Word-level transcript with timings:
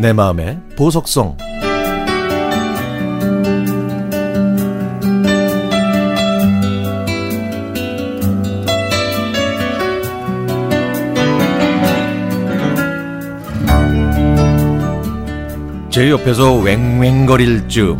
내 0.00 0.14
마음의 0.14 0.58
보석성 0.78 1.36
제 15.90 16.08
옆에서 16.08 16.54
웽웽거릴 16.54 17.68
즈음 17.68 17.98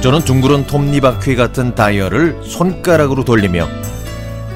저는 0.00 0.20
둥그런 0.20 0.66
톱니바퀴 0.66 1.36
같은 1.36 1.74
다이얼을 1.74 2.42
손가락으로 2.42 3.22
돌리며 3.22 3.68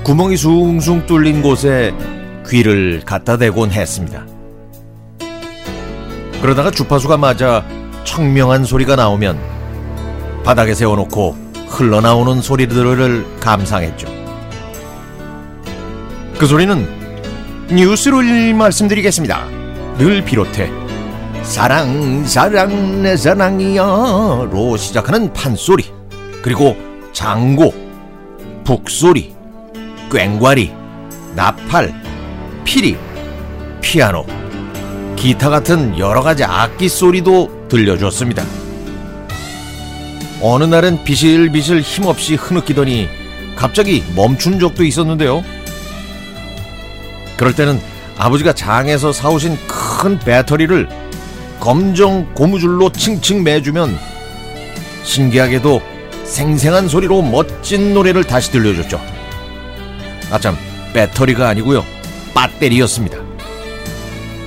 구멍이 0.05 0.39
숭숭 0.39 1.05
뚫린 1.05 1.43
곳에 1.43 1.93
귀를 2.49 3.03
갖다 3.05 3.37
대곤 3.37 3.71
했습니다. 3.71 4.40
그러다가 6.41 6.71
주파수가 6.71 7.17
맞아 7.17 7.65
청명한 8.05 8.65
소리가 8.65 8.97
나오면 8.97 9.39
바닥에 10.45 10.75
세워놓고 10.75 11.37
흘러나오는 11.69 12.41
소리들을 12.41 13.41
감상했죠. 13.41 14.09
그 16.39 16.47
소리는 16.47 16.89
뉴스를 17.71 18.55
말씀드리겠습니다. 18.55 19.61
를 19.99 20.25
비롯해 20.25 20.71
사랑 21.43 22.25
사랑 22.25 23.03
내 23.03 23.17
사랑이야로 23.17 24.79
시작하는 24.79 25.31
판소리 25.35 25.93
그리고 26.43 26.75
장고 27.13 27.75
북소리 28.65 29.35
꽹과리 30.11 30.73
나팔 31.37 31.93
피리 32.65 32.97
피아노 33.83 34.25
기타 35.21 35.51
같은 35.51 35.99
여러 35.99 36.23
가지 36.23 36.45
악기 36.45 36.89
소리도 36.89 37.69
들려줬습니다. 37.69 38.43
어느 40.41 40.65
날은 40.65 41.05
비실비실 41.05 41.83
힘없이 41.83 42.37
흐느끼더니 42.37 43.07
갑자기 43.55 44.03
멈춘 44.17 44.59
적도 44.59 44.83
있었는데요. 44.83 45.45
그럴 47.37 47.55
때는 47.55 47.79
아버지가 48.17 48.55
장에서 48.55 49.13
사오신 49.13 49.59
큰 49.69 50.19
배터리를 50.19 50.89
검정 51.61 52.33
고무줄로 52.33 52.91
칭칭 52.91 53.45
매주면 53.45 53.99
신기하게도 55.05 55.83
생생한 56.25 56.89
소리로 56.89 57.21
멋진 57.21 57.93
노래를 57.93 58.25
다시 58.25 58.51
들려줬죠. 58.53 58.99
아참 60.31 60.57
배터리가 60.95 61.47
아니고요 61.49 61.85
배터리였습니다. 62.35 63.20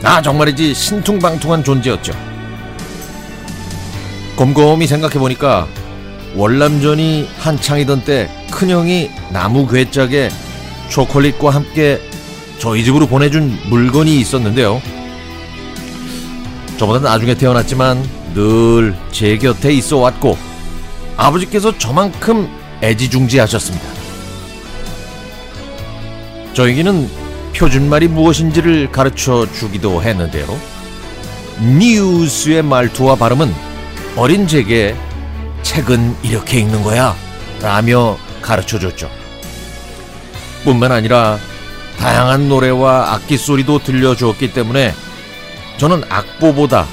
아 0.03 0.21
정말이지 0.21 0.73
신퉁방퉁한 0.73 1.63
존재였죠. 1.63 2.11
곰곰이 4.35 4.85
생각해보니까 4.87 5.67
월남전이 6.35 7.29
한창이던 7.37 8.03
때 8.03 8.29
큰형이 8.51 9.11
나무 9.31 9.67
괴짝에 9.67 10.29
초콜릿과 10.89 11.51
함께 11.51 12.01
저희 12.59 12.83
집으로 12.83 13.07
보내준 13.07 13.57
물건이 13.69 14.19
있었는데요. 14.19 14.81
저보다 16.77 16.99
나중에 16.99 17.35
태어났지만 17.35 18.03
늘 18.33 18.95
제 19.11 19.37
곁에 19.37 19.71
있어 19.71 19.97
왔고 19.97 20.37
아버지께서 21.15 21.77
저만큼 21.77 22.49
애지중지하셨습니다. 22.81 23.85
저에게는 26.53 27.07
표준말이 27.55 28.07
무엇인지를 28.07 28.91
가르쳐 28.91 29.49
주기도 29.51 30.01
했는데요. 30.01 30.47
뉴스의 31.77 32.63
말투와 32.63 33.15
발음은 33.15 33.53
어린 34.15 34.47
제게 34.47 34.95
책은 35.61 36.17
이렇게 36.23 36.59
읽는 36.59 36.83
거야 36.83 37.15
라며 37.61 38.17
가르쳐 38.41 38.79
줬죠. 38.79 39.09
뿐만 40.63 40.91
아니라 40.91 41.37
다양한 41.97 42.49
노래와 42.49 43.13
악기 43.13 43.37
소리도 43.37 43.79
들려주었기 43.79 44.53
때문에 44.53 44.93
저는 45.77 46.03
악보보다 46.09 46.85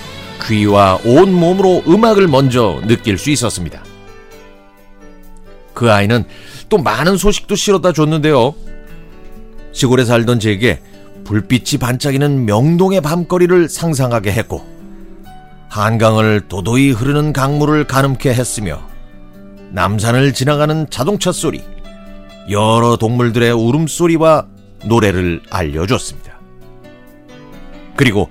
귀와 0.47 0.99
온 1.05 1.33
몸으로 1.33 1.83
음악을 1.87 2.29
먼저 2.29 2.81
느낄 2.87 3.19
수 3.19 3.31
있었습니다. 3.31 3.83
그 5.75 5.91
아이는 5.91 6.25
또 6.69 6.79
많은 6.79 7.17
소식도 7.17 7.57
실어다 7.57 7.93
줬는데요. 7.93 8.55
시골에 9.81 10.05
살던 10.05 10.41
제게 10.41 10.79
불빛이 11.25 11.79
반짝이는 11.81 12.45
명동의 12.45 13.01
밤거리를 13.01 13.67
상상하게 13.67 14.31
했고 14.33 14.63
한강을 15.71 16.49
도도히 16.49 16.91
흐르는 16.91 17.33
강물을 17.33 17.85
가늠케 17.85 18.29
했으며 18.29 18.83
남산을 19.71 20.35
지나가는 20.35 20.87
자동차 20.91 21.33
소리, 21.33 21.63
여러 22.51 22.99
동물들의 22.99 23.53
울음소리와 23.53 24.49
노래를 24.85 25.41
알려줬습니다. 25.49 26.39
그리고 27.97 28.29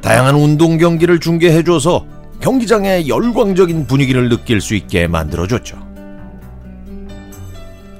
다양한 0.00 0.34
운동 0.34 0.78
경기를 0.78 1.20
중계해줘서 1.20 2.06
경기장의 2.40 3.06
열광적인 3.06 3.86
분위기를 3.86 4.30
느낄 4.30 4.62
수 4.62 4.74
있게 4.74 5.08
만들어줬죠. 5.08 5.76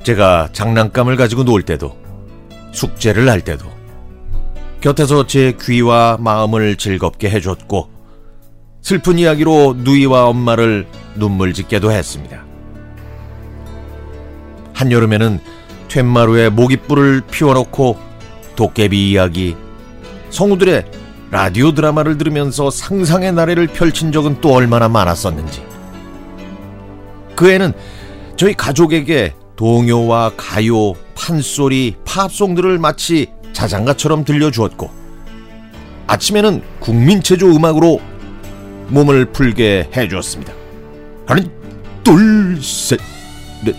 제가 0.03 0.49
장난감을 0.53 1.17
가지고 1.17 1.45
놀 1.45 1.61
때도 1.61 2.06
숙제를 2.77 3.29
할 3.29 3.41
때도 3.41 3.67
곁에서 4.81 5.27
제 5.27 5.57
귀와 5.61 6.19
마음을 6.21 6.77
즐겁게 6.77 7.31
해줬고 7.31 7.89
슬픈 8.83 9.19
이야기로 9.19 9.77
누이와 9.79 10.27
엄마를 10.27 10.87
눈물 11.17 11.55
짓게도 11.55 11.91
했습니다. 11.91 12.45
한여름에는 14.75 15.41
툇마루에 15.89 16.51
모깃불을 16.51 17.23
피워놓고 17.31 17.99
도깨비 18.55 19.11
이야기, 19.11 19.57
성우들의 20.31 20.85
라디오 21.31 21.73
드라마를 21.73 22.19
들으면서 22.19 22.71
상상의 22.71 23.33
나래를 23.33 23.69
펼친 23.69 24.13
적은 24.13 24.41
또 24.41 24.55
얼마나 24.55 24.89
많았었는지. 24.89 25.63
그 27.35 27.51
애는 27.51 27.73
저희 28.37 28.55
가족에게 28.55 29.35
동요와 29.57 30.33
가요, 30.37 30.95
판소리, 31.17 31.97
팝송들을 32.05 32.79
마치 32.79 33.27
자장가처럼 33.53 34.25
들려주었고, 34.25 34.91
아침에는 36.07 36.63
국민체조 36.79 37.49
음악으로 37.57 38.01
몸을 38.89 39.33
풀게 39.33 39.91
해주었습니다. 39.97 40.53
하나, 41.27 41.43
둘, 42.05 42.63
셋, 42.63 43.01
넷, 43.65 43.75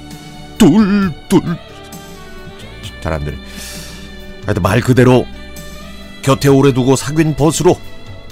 둘, 0.57 1.11
둘. 1.29 1.41
잘 3.01 3.13
안 3.13 3.23
되네. 3.23 3.37
하여튼 4.45 4.61
말 4.61 4.81
그대로 4.81 5.25
곁에 6.21 6.49
오래 6.49 6.73
두고 6.73 6.95
사귄 6.97 7.35
벗으로 7.35 7.77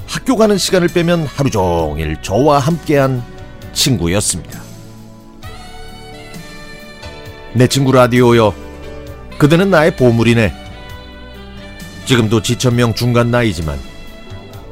학교 0.08 0.36
가는 0.36 0.58
시간을 0.58 0.90
빼면 0.90 1.26
하루 1.26 1.50
종일 1.50 2.22
저와 2.22 2.60
함께한 2.60 3.24
친구였습니다. 3.72 4.62
내 7.54 7.68
친구 7.68 7.94
라디오여, 7.94 8.54
그대는 9.38 9.70
나의 9.70 9.96
보물이네. 9.96 10.54
지금도 12.06 12.42
지천명 12.42 12.94
중간 12.94 13.32
나이지만 13.32 13.80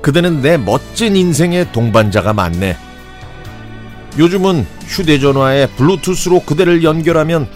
그대는 0.02 0.42
내 0.42 0.58
멋진 0.58 1.16
인생의 1.16 1.72
동반자가 1.72 2.34
많네. 2.34 2.78
요즘은 4.18 4.66
휴대전화에 4.86 5.68
블루투스로 5.68 6.42
그대를 6.42 6.84
연결하면 6.84 7.48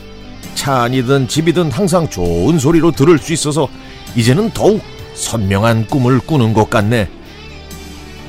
차 0.55 0.81
안이든 0.81 1.27
집이든 1.27 1.71
항상 1.71 2.09
좋은 2.09 2.57
소리로 2.57 2.91
들을 2.91 3.17
수 3.19 3.31
있어서 3.31 3.69
이제는 4.15 4.51
더욱 4.51 4.81
선명한 5.13 5.87
꿈을 5.87 6.19
꾸는 6.19 6.53
것 6.53 6.69
같네. 6.69 7.09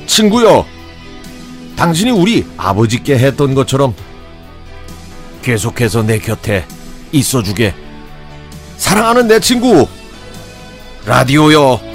친구여, 0.07 0.67
당신이 1.77 2.11
우리 2.11 2.45
아버지께 2.57 3.19
했던 3.19 3.55
것처럼 3.55 3.95
계속해서 5.43 6.03
내 6.03 6.19
곁에 6.19 6.67
있어주게. 7.13 7.88
사랑하는 8.79 9.29
내 9.29 9.41
친구, 9.41 9.87
라디오여. 11.05 11.88